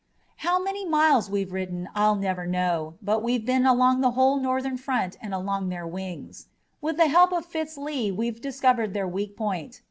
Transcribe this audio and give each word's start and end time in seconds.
"How 0.37 0.59
many 0.59 0.83
miles 0.83 1.29
we've 1.29 1.53
ridden 1.53 1.87
I'll 1.93 2.15
never 2.15 2.47
know, 2.47 2.95
but 3.03 3.21
we've 3.21 3.45
been 3.45 3.67
along 3.67 4.01
the 4.01 4.09
whole 4.17 4.37
Northern 4.37 4.75
front 4.75 5.15
and 5.21 5.31
around 5.31 5.69
their 5.69 5.85
wings. 5.85 6.47
With 6.81 6.97
the 6.97 7.07
help 7.07 7.31
of 7.31 7.45
Fitz 7.45 7.77
Lee 7.77 8.11
we've 8.11 8.41
discovered 8.41 8.95
their 8.95 9.07
weak 9.07 9.37
point. 9.37 9.79